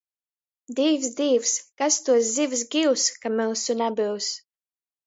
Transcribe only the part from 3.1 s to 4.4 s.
ka myusu nabyus.